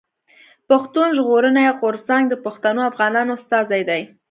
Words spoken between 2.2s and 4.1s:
د پښتنو افغانانو استازی دی.